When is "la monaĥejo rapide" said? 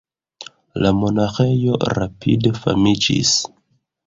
0.85-2.53